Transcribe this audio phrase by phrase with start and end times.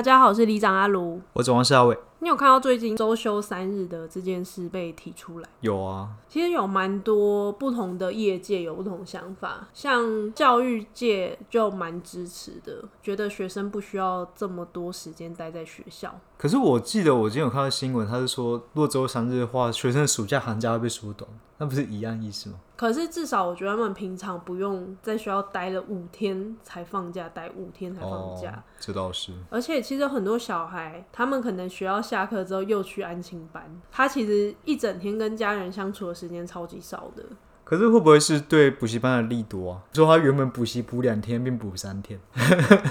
[0.00, 1.94] 大家好，我是里长阿卢，我总共是阿伟。
[2.20, 5.48] 你有看到最近周休三日的这件事被提出来？
[5.60, 16.18] 有啊，其实有蛮多不同的业界有不同想法，像教育界就蛮支持的，觉得学生不需要这么多时间待在学校。
[16.38, 21.28] 可是我记得我今天有看到新闻，他是说，如果周三日的话，学生的暑假寒假会被缩短，
[21.58, 22.56] 那不是一样意思吗？
[22.80, 28.52] 可是至少我觉得他们平常不用在学校待了五天才放假，待五天才放假。
[28.52, 29.34] 哦，这倒是。
[29.50, 37.22] 而且其实很多小孩，他们可能学校下课之后又去安亲班，他其实一整天跟家人相处的时间超级少的。
[37.64, 39.82] 可是会不会是对补习班的利多啊？
[39.92, 42.18] 说他原本补习补两天，变补三天，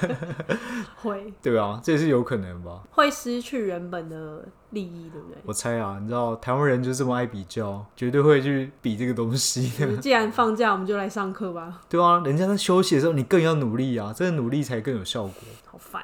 [1.01, 2.83] 会， 对啊，这也是有可能吧？
[2.91, 4.45] 会失去原本的。
[4.71, 5.37] 利益对不对？
[5.45, 9.71] 我猜啊，你知道台湾人就这么爱比较，绝对会去比这个东西。
[10.01, 11.81] 既然放假，我们就来上课吧。
[11.89, 15.33] 对啊，人家在休息的时候，你更要努力啊，这个努力才更有效果。
[15.79, 16.03] 好烦。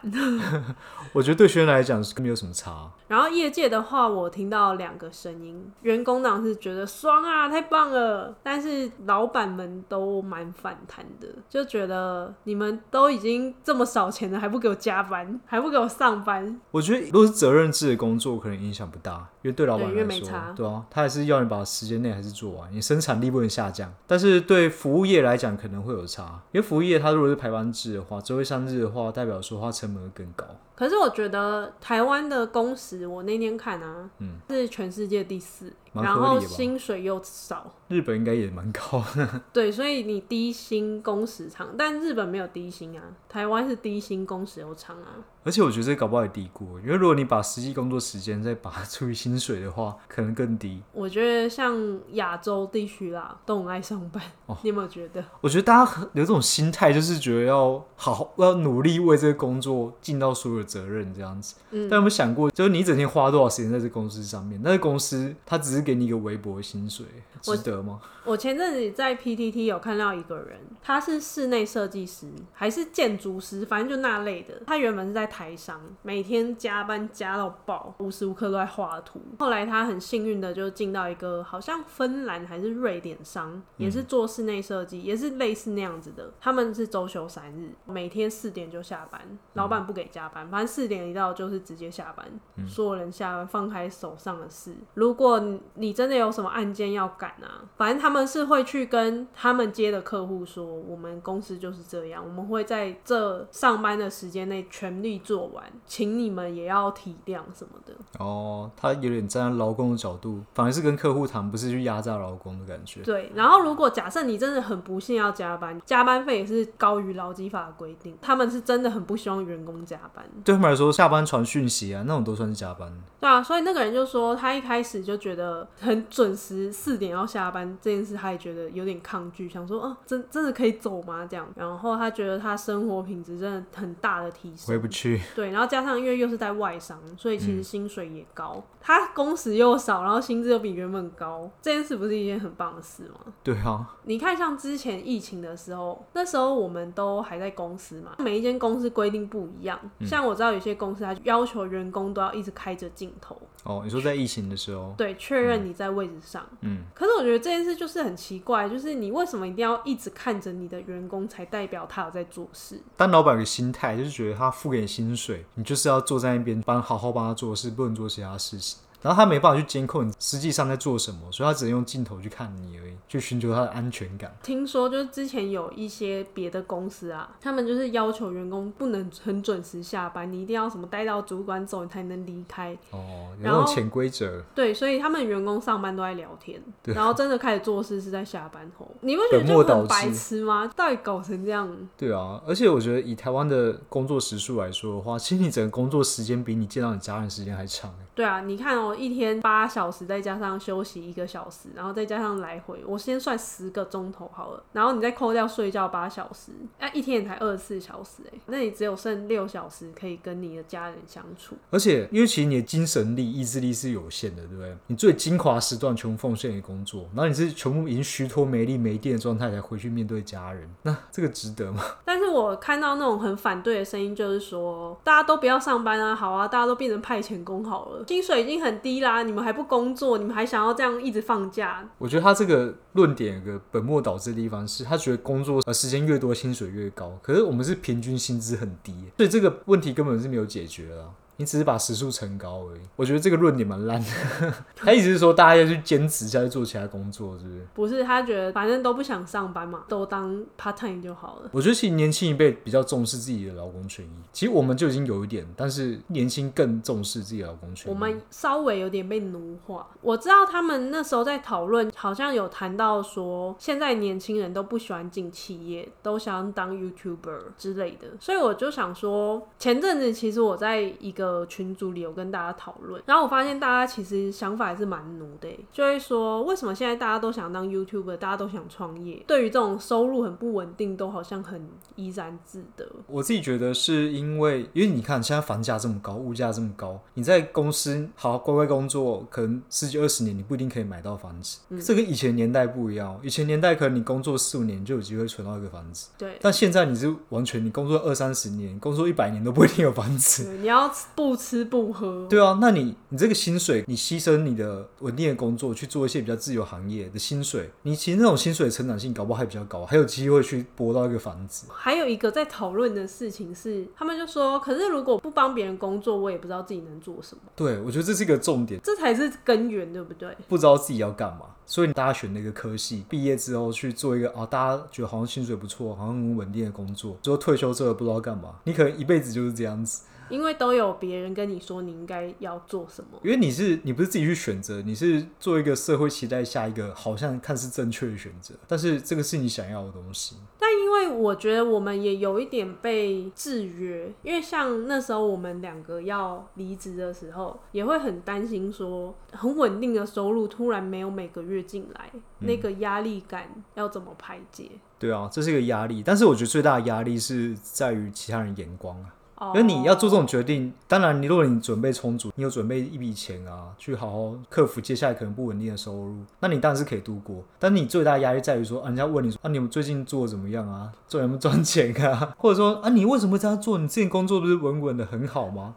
[1.14, 2.92] 我觉得对学生来讲是没有什么差。
[3.08, 16.60] 然后业界的话，我听到两个声音，员工党是觉得爽啊，太棒了，但是老板们都蛮反弹的，就觉得你们都已经这么少钱了，还不给我加班，还不给我上班。
[16.72, 18.56] 我觉得如果是责任制的工作，可能。
[18.56, 20.54] 影响不大，因为对老板来说，差。
[20.56, 23.94] 对啊，他还是要你把时间内还是做完，你生产力不能下降。
[24.08, 30.46] 但是对服务业来讲，可能会有差，因为服务业它如果是排班制的话，周一三日的话，代表说花成本会更高。
[30.76, 37.74] 可是我觉得台湾的工时，我那天看啊，嗯，是全世界第四，然后薪水又少。
[37.88, 39.42] 日本应该也蛮高的。
[39.54, 45.24] 对，所以你低薪工时长，但日本没有低薪啊，台湾是低薪工时又长啊。
[45.44, 50.82] 而且我觉得这搞不好也低估，因为如果你把实际工作时间再把它除以薪水的话，可能更低。
[50.92, 54.22] 我觉得像亚洲地区啦，都很爱上班。
[54.48, 55.24] 哦，你有没有觉得？
[55.42, 61.56] 我觉得大家有这种心态，就是觉得要好好要努力为这个工作尽到所有的责任，这样子。
[61.72, 61.88] 嗯。
[61.90, 64.60] 但有没有想过，就是你一整天花多少时间在这公司上面？
[64.64, 67.06] 那个公司它只是给你一个微薄的薪水，
[67.42, 68.02] 值得吗？
[68.26, 74.62] 我，我前阵子在 PTT 有看到一个人，他是室内设计师还是建筑师，反正就那类的。
[74.66, 79.22] 他原本是在台商，每天加班加到爆，无时无刻都在画图。
[79.40, 86.32] 后来他很幸运的就进到一个好像芬兰还是瑞典商，也是做室内设计，也是类似那样子的。
[86.40, 89.22] 他们是周休三日，每天四点就下班，
[89.54, 92.26] 老板不给加班，反正四点一到就是直接下班，
[92.66, 94.74] 所有人下班放开手上的事。
[94.94, 95.38] 如果
[95.74, 105.62] 你真的有什么案件要赶啊，反正他们是会去跟他们接的客户说，我们公司就是这样，我们会在这上班的时间内全力做完。
[105.86, 108.72] 请你们也要体谅什么的哦。
[108.78, 113.02] 他有点站在劳工的角度，反而是跟客户谈，不是去压榨劳工的感觉。
[113.02, 113.30] 对。
[113.36, 118.18] 然后，如果假设你真的很不幸要加班，加班费也是高于劳基法的规定。
[118.22, 120.24] 他们是真的很不希望员工加班。
[120.46, 122.90] 对他们来说，下班传讯息啊，那种都算是加班。
[123.20, 131.28] 对啊，所以那个人就说，他一开始就觉得很准时，四点要下班这件事，他也觉得有点抗拒，想说，哦，真真的可以走吗？
[131.30, 131.46] 这样。
[131.58, 134.68] 然后他觉得他生活品质真的很大的提升。
[134.68, 135.22] 回不去。
[135.36, 135.66] 对，然后。
[135.66, 138.54] 加上因为又是在外商，所以其实薪水也高。
[138.56, 143.34] 嗯、他工时又少，然后薪资又比原本高，这件事不是一件很棒的事吗？
[143.44, 149.80] 对啊，你看像之前疫情的时候，那时候我们都还在公司嘛，每一间公司规定不一样。
[149.98, 153.36] 嗯、像我知道有些公司，它要求员工都要一直开着镜头。
[153.64, 156.46] 哦，你说在疫情的时候，对，确认你在位置上。
[156.62, 162.80] 嗯，可是我觉得这件事就是很奇怪，就是你为什么一定要一直看着你的员工，才代表他有在做事？
[162.96, 168.80] 但老板的心态就是觉得他付给你薪水，你就是要坐在那边帮好好帮他做事，不能做其他事情。
[169.06, 174.36] 然后他没办法去监控你实际上在做什么，所以他只能用镜头去看你而已，去寻求他的安全感。
[174.42, 182.76] 听说就是之前有一些别的公司啊，他们就是要求员工不能很准时下班，你一定要什么待到主管走你才能离开。
[182.90, 184.42] 哦，有那种潜规则。
[184.56, 188.90] 对，所以他们员工上班都在聊天，然后真的开始做事是在下班后。
[189.02, 190.68] 你不觉得就很白痴吗？
[190.76, 191.70] 到底搞成这样？
[191.96, 197.94] 对啊，而且我觉得以台湾的工作时数来说的话，其实你整个工作时间比你见到你家人时间还长。
[198.16, 198.96] 对啊，你看哦。
[198.96, 204.64] 一天八小时，再加上休息一个小时，然后再加上来回，我先算十个钟头好了。
[204.72, 211.56] 然后你再扣掉睡觉八小时，哎，一天也才二十四小时哎，那你只有剩六小时可以跟你的家人相处。
[211.70, 214.76] 而且，因为其实你的精神力、意志力是有限的，对不对？
[214.88, 221.84] 你最精华时段全部奉献给工作，然后你是全部已经虚脱、没力、没电的状态才回去面对家人，那这个值得吗？
[222.06, 231.88] 但是我看到那种很反对的声音，就是说大家都不要上班啊，好啊，大家都变成派遣工好了，薪水已经很低啦，你们还不工作，你们还想要这样一直放假？
[231.98, 241.12] 我觉得他这个论点有个本末倒置的地方是，他觉得工作呃时间越多，薪水越高，可是我们是平均薪资很低，所以这个问题根本是没有解决了。
[241.38, 244.08] 你只是把时速乘高而已，我觉得这个论点蛮烂的。
[244.76, 247.68] 他意思是说，大家要去兼职，下去做其他工作，是不是？
[247.74, 251.50] 不是，他觉得反正都不想上班嘛，都当 part time 就好了。
[251.52, 257.94] 我觉得其实年轻一辈比较重视自己的劳工权益，其实我们就已经有一点，但是年轻更重视自己的劳工权益。
[257.94, 259.86] 我们稍微有点被奴化。
[260.02, 268.08] 我知道他们那时候在讨论，好像有谈到说，现在年轻人都不喜欢进企业，都想当 YouTuber 之类的。
[268.22, 271.25] 所以我就想说，前阵子其实我在一个。
[271.26, 282.88] 呃，群组里有跟大家讨论，然后我发现大家其实想法还是蛮奴的，就会说为什么现在大家都想当 YouTuber，大家都想创业，对于这种收入很不稳定，都好像很怡然自得。
[283.08, 291.62] 我自己觉得是因为，因为你看现在房价这么高，物价这么高，你在公司好好乖乖工作，可能十几二十年，你不一定可以买到房子。
[291.70, 296.38] 嗯、这跟以前年代不一样，以前年代可能你工作四五年就有机会存到一个房子，对。
[296.40, 300.54] 但现在你是完全，你工作二三十年，工作一百年都不一定有房子。
[300.60, 300.86] 你要。
[301.16, 311.68] 不吃不喝，对啊，那你你这个薪水，你牺牲你的稳定的工作去做一些比较自由行业的薪水，你其实那种薪水的成长性搞不好还比较高，还有机会去博到一个房子。
[311.70, 317.42] 还有一个在讨论的事情是，他们就说，可是如果不帮别人工作，我也不知道自己能做什么。
[317.56, 320.36] 对，我觉得这是一个重点，这才是根源，对不对？
[320.50, 330.04] 不知道自己要干嘛，所以大家选那个科系，毕业之后去做一个啊，大家觉得好像薪水不错，好像很稳定的工作，之后退休之后不知道干嘛，你可能一辈子就是这样子。
[330.30, 340.36] 因为都有别人跟你说你应该要做什么，因为你是你不是自己去选择，你是做一个社会期待下一个好像看似正确的选择，但是这个是你想要的东西。
[340.58, 354.72] 但因为我觉得我们也有一点被制约，因为像那时候我们两个要离职的时候，也会很担心说很稳定的收入突然没有每个月进来，嗯、那个压力感要怎么排解？
[354.98, 359.14] 对啊，这是一个压力，但是我觉得最大的压力是在于其他人眼光啊。
[359.54, 367.44] 因为你要做这种决定，当然，你如果你准备充足，你有准备一笔钱啊，去好好克服接下来可能不稳定的收入，那你当然是可以度过。
[367.60, 370.90] 但你最大的压力在于说，啊，人家问你说，啊，你们最近做的怎么样啊？
[371.08, 372.34] 做有没有赚钱啊？
[372.40, 373.78] 或者说，啊，你为什么这样做？
[373.78, 375.76] 你之前工作不是稳稳的很好吗？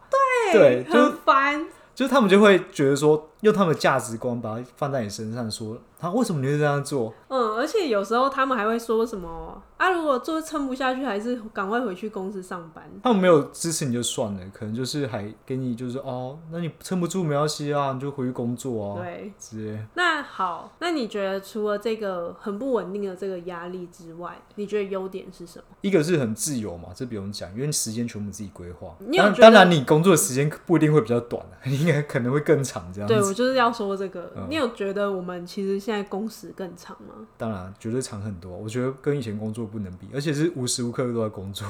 [0.52, 1.66] 对，对，就很烦。
[1.94, 7.12] 就是他们就会觉得说，用他们的价值观把它放在你身上，说，他为什么你会这样做？
[7.28, 9.90] 嗯，而且有时候他们还会说什么啊？
[9.90, 12.84] 如果做撑不下去，还是赶快回去公司上班。
[13.02, 19.02] 他们没有支持你就算了，可能就是还给你就是哦，那你撑不住没关系啊，你就回去工作啊。
[19.02, 19.86] 对，直接。
[19.94, 25.64] 那好，那你觉得除了这个很不稳定的这个压力之外，你觉得优点是什么？
[25.80, 28.96] 一个是很自由嘛，这不用讲，因为时间全部自己规划。
[29.16, 33.14] 当当然，你工作的时间不一定会比较短， 应该可能会更长这样子。
[33.14, 34.32] 对，我就是要说这个。
[34.36, 37.14] 嗯、你有觉得我们其实现在工时更长吗？
[37.36, 38.56] 当然，绝对长很多。
[38.56, 41.66] 我觉得跟以前工作不能比，而且是无时无刻都在工作。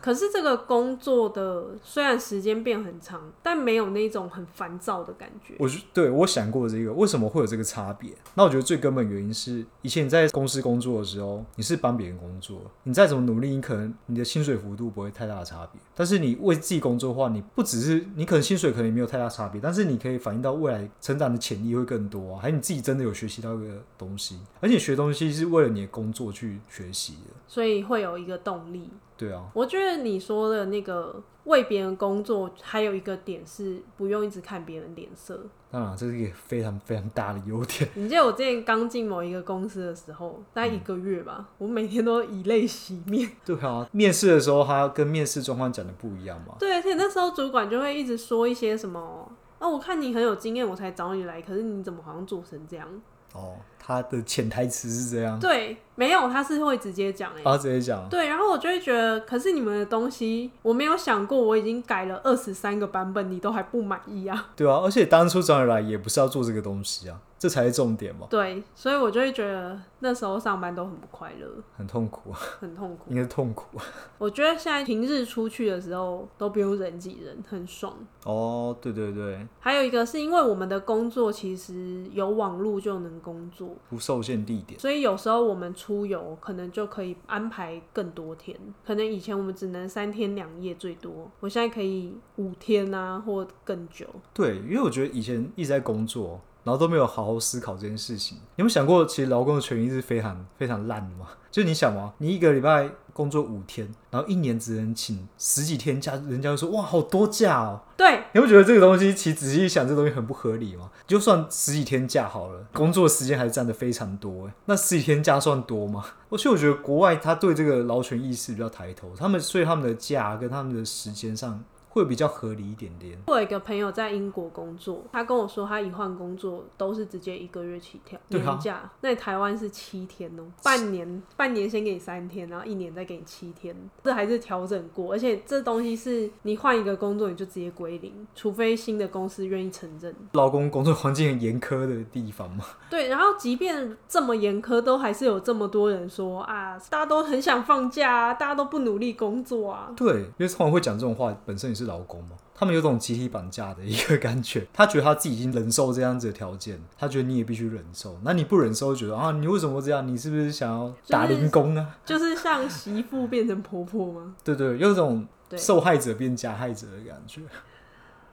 [0.00, 5.54] 可是这个工作的虽然时间变很长，但没有那种很烦躁的感觉。
[5.58, 8.12] 我对我想过这个，为什么会有这个差别？
[8.34, 15.80] 那我觉得最根本原因是，以前你在公司工作的时候，你是帮别人工作，你再怎么努力，你可能你的薪水幅度不会太大的差别。
[15.94, 28.88] 但是你为自己工作的话，你不只是你可能薪水可能也没有太大差别，但是你可以反映到未来成长的潜力会更多啊，还有你自己真的有学习到一个东西，而且学东西是为了你的工作去学习的，所以会有一个动力。
[29.18, 35.40] 对啊，我觉得你说的那个为别人工作，还有一个点是不用一直看别人脸色。
[35.70, 37.90] 当然，这是一个非常非常大的优点。
[37.96, 43.28] 你记得我之前刚进某一个公司的时候，大概一个月吧，嗯、我每天都以泪洗面。
[43.44, 46.54] 对啊，面试的时候他跟面试状况讲的不一样嘛。
[46.58, 52.88] 对，而且那时候主管就会一直说一些什么，哦，我看你很有经验，我才找你来，可是你怎么好像做成这样？
[53.32, 55.38] 哦，他的潜台词是这样。
[55.38, 57.44] 对，没有，他是会直接讲哎、欸。
[57.44, 58.08] 他直接讲。
[58.08, 64.48] 对，然后我就会觉得，可是你们的东西，我没有想过，我已经改了二十三个版本，你都还不满意啊？
[64.56, 67.20] 对啊，而且当初找你来也不是要做这个东西啊。
[67.38, 68.26] 这才是重点嘛。
[68.28, 73.78] 对，所以我就会觉得那时候上班都很不快乐，很痛苦，很痛苦，应该是痛苦。
[74.18, 77.94] 我觉得现在平日出去的时候都不用人挤人，很爽。
[78.24, 79.46] 哦，对对对。
[79.60, 88.58] 还有一个是因为我们的工作其实有网络就能工作，不受限地点，所以有时候我们出游可能就可以安排更多天。
[88.84, 94.06] 可能以前我们只能三天两夜最多，我现在可以五天啊，或更久。
[94.34, 96.40] 对，因为我觉得以前一直在工作。
[96.68, 98.36] 然后都没有好好思考这件事情。
[98.36, 101.28] 你有没有想过，其实劳工的权益是非常非常烂的吗？
[101.50, 107.80] 就你想嘛，你一个礼拜工作五天，然后一年只能请十几天假，人家就说哇，好多假哦。
[107.96, 110.90] 对，你会觉得这个东西，其实仔细一想，这个东西很不合理吗？
[111.06, 114.50] 就算十几天假好了，工作时间还是占的非常多。
[114.66, 116.04] 那十几天假算多吗？
[116.28, 121.64] 而且我觉得国外他对这个劳权意识比较抬头，他们所以他们的假跟他们的时间上。
[121.98, 123.18] 会比较合理一点点。
[123.26, 128.88] 我有一个朋友在英国工作，他跟我说，他一换工作都是直接一个月起跳年假。
[129.00, 133.74] 那台湾是七天哦，半年半年先给你三天，然后一年再给你七天，
[134.04, 135.12] 这还是调整过。
[135.12, 140.14] 而且这东西是你换一个工作你就直接归零，除非新的公司愿意承认。
[140.34, 142.64] 老公工作环境很严苛的地方嘛。
[142.88, 149.92] 对，然后即便这么严苛，都还是有这么多人说啊，大家都很想放假啊，大家都不努力工作啊。
[149.96, 151.87] 对，因为通常会讲这种话，本身也是。
[151.88, 154.64] 劳工嘛，他们有种集体绑架的一个感觉。
[154.72, 158.16] 他觉得他自己已经忍受这样子的条件，他觉得你也必须忍受。
[158.22, 160.06] 那你不忍受，觉得啊，你为什么这样？
[160.06, 161.98] 你是不是想要打零工啊？
[162.04, 164.36] 就是、就是像媳妇变成婆婆吗？
[164.44, 165.26] 对，对对，有种
[165.56, 167.40] 受害者变加害者的感觉。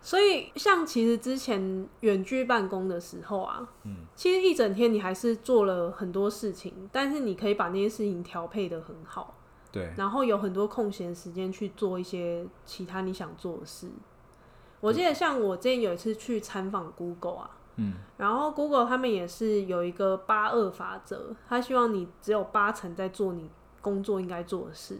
[0.01, 9.33] 所以，像其实之前远距办公的时候啊，嗯，其实一整天你还是做了很多事情，但是你可以把那些事情调配的很好。
[9.75, 13.89] 对，然后有很多空闲时间去做一些其他你想做的事。
[14.79, 23.49] 我记得像我之前有一次去参访 Google 啊，嗯，然后 Google 他们也是有一个八二法则，他希望你只有八成在做你
[23.81, 24.99] 工作应该做的事，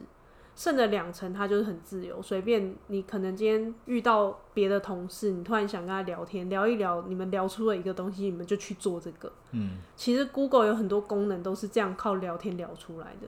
[0.58, 9.32] 剩的两成他就是很自由，随便你可能今天遇到别的同事，你突然想跟他聊天，聊一聊，你们聊出了一个东西，你们就去做这个。
[9.51, 13.27] 嗯，其实 Google 有很多功能都是这样靠聊天聊出来的。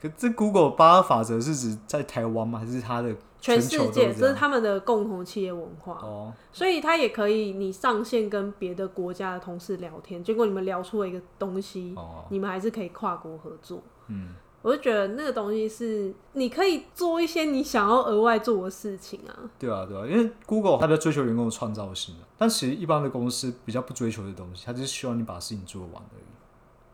[0.00, 2.58] 可这 Google 八二法则是指在台湾吗？
[2.58, 3.08] 还是它的
[3.40, 4.12] 全，全世界？
[4.12, 13.82] 这是他们的共同企业文化哦，所以它也可以你上线跟别的国家的同事聊天，结果你们聊出了一个东西，哦，你们还是可以跨国合作。
[14.08, 19.32] 嗯，我就觉得那个东西是你可以做一些你想要额外做的事情啊。
[19.58, 26.24] 对啊，对啊，因为 Google 它比较追求员工的创造性，但其实一般的公司比较不追求的东西，它就是希望你把事情做完而已。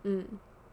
[0.04, 0.26] 嗯。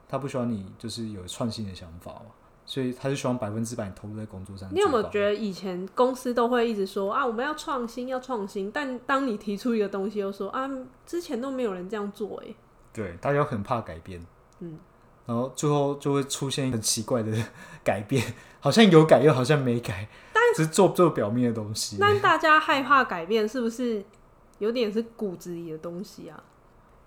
[0.09, 2.31] 他不希望你就是有创新的想法嘛，
[2.65, 4.67] 所以他就希望百分之百你投入在工作上。
[4.73, 10.67] 你有没有觉得以前公司都会一直说啊，我们要创新，要创新，但当你提出一个东西，又说啊，
[11.05, 12.55] 之前都没有人这样做，哎，
[12.91, 14.19] 对，大家很怕改变，
[14.61, 14.79] 嗯，
[15.27, 17.31] 然后最后就会出现很奇怪的
[17.85, 21.97] 改变，好像有改又好像没改，但只是做做表面的东西。
[21.99, 24.03] 但 大家害怕改变，是不是
[24.57, 26.43] 有点是骨子里的东西啊？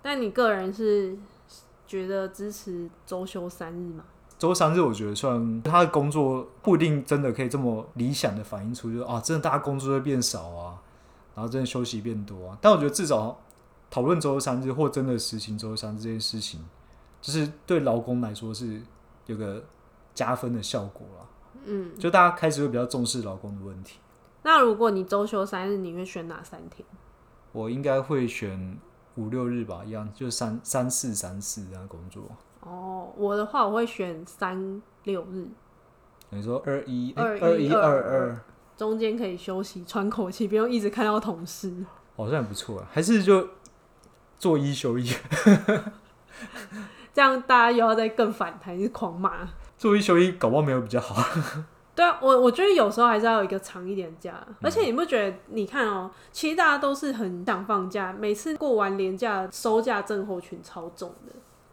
[0.00, 1.18] 但你个人是？
[1.92, 4.02] 觉得支持周休三日吗？
[4.38, 10.80] 周三日我觉得算他的工作不一定真的可以这么理想的反映出，就是啊，真的大家工作会变少啊，
[11.34, 12.56] 然后真的休息变多啊。
[12.62, 13.38] 但我觉得至少
[13.90, 16.64] 讨论周三日或真的实行周三日这件事情，
[17.20, 18.80] 就是对劳工来说是
[19.26, 19.62] 有个
[20.14, 21.26] 加分的效果啦。
[21.66, 23.98] 嗯，就大家开始会比较重视劳工的问题。
[24.44, 26.88] 那如果你周休三日，你会选哪三天？
[27.52, 28.78] 我应该会选。
[29.16, 32.22] 五六日吧，一样，就三三四三四这样工作。
[32.60, 35.48] 哦，我的话我会选三六日。
[36.30, 38.40] 你说二一二一二二，
[38.76, 41.84] 中间可以休息喘口气，不用一直看到同事。
[42.16, 43.48] 好像也不错啊，还是就
[44.38, 45.10] 做一休一，
[47.12, 49.48] 这样大家又要再更反弹，是狂骂。
[49.76, 51.22] 做一休一，搞不好没有比较好。
[51.94, 55.36] 对啊，我我觉得有时候还是要有一个长一点的假，而且你不觉得？
[55.48, 61.32] 你看哦、喔，其实大家都是很想放假，每次过完年假，收假症候群超重的。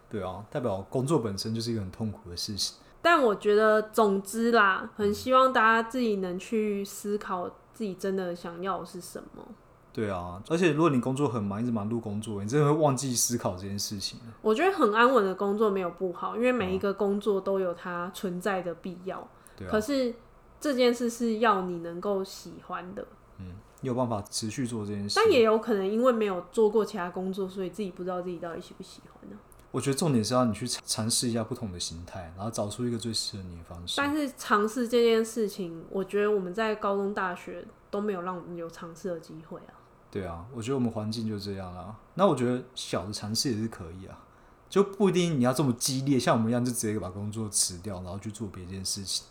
[0.10, 2.76] 对啊，代表工作本身就是一个很痛苦的事情。
[3.02, 9.46] 但我觉得，总之啦，很希望大家自己能去思考自己真的想要的是什么。
[9.94, 14.20] 对啊，而且如果你工作很忙，一直忙碌工作，你真的会忘记思考这件事情。
[14.42, 19.26] 我觉得很安稳的工作没有不好，因为每一个工作都有它存在的必要。
[19.68, 20.14] 啊、可是
[20.60, 23.06] 这件事是要你能够喜欢的，
[23.38, 25.16] 嗯，你有办法持续做这件事。
[25.16, 29.38] 但也有可能因为没有做过其他工作，所以自己不知道自己到底喜不喜欢呢？
[29.72, 33.96] 我觉得重点是要你去尝试一下不同的形态，然后找出一个最适合你的方式。
[33.98, 39.78] 但是尝试这件事情，我觉得我们在高中、大学都没有让我们有尝试的机会啊。
[40.10, 41.96] 对啊，我觉得我们环境就这样啦。
[42.16, 44.18] 那我觉得小的尝试也是可以啊，
[44.68, 49.28] 就不一定你要这么激烈，像我们一样就直接把工作辞掉，然后去做别件事情。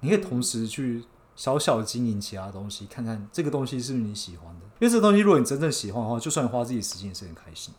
[0.00, 4.66] 你可以同时去小小的经营其他东西，看看这个东西是不是你喜欢的。
[4.78, 7.74] 因为这个东西，如果你真正喜欢的话，就算你花自己时间也是很开心。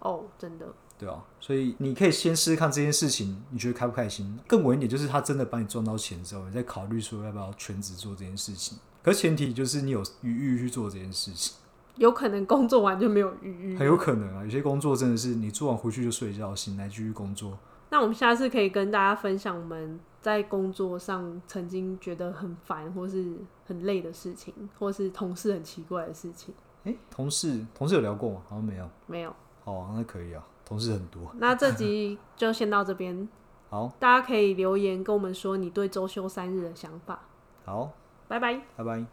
[0.00, 0.66] 哦，真的。
[0.98, 4.38] 对啊，所以你可以先试试看这件事情，你觉得开不开心？
[4.46, 8.78] 更稳一点，就是他真的帮你赚到钱之后，你再考虑说要不要全职做这件事情。
[9.02, 11.56] 可前提就是你有余裕去做这件事情。
[11.96, 14.44] 有可能工作完就没有余裕，很有可能啊。
[14.44, 17.58] 有些工作真的是你做完回去就睡觉，醒来继续工作。
[17.90, 23.36] 那我们下次可以跟大家分享我们在工作上曾经觉得很烦或是
[23.66, 26.54] 很累的事情，或是同事很奇怪的事情。
[26.84, 28.42] 欸，同事同事有聊过吗？
[28.48, 29.34] 好像没有，没有。
[29.64, 31.30] 好啊，那可以啊，同事很多。
[31.38, 33.28] 那这集就先到这边。
[33.68, 37.20] 好，大家可以留言跟我们说你对周休三日的想法。
[37.64, 37.92] 好，
[38.28, 39.04] 拜拜，拜拜。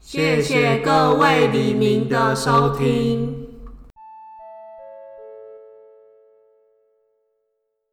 [0.00, 3.51] 谢谢各位黎明的收听。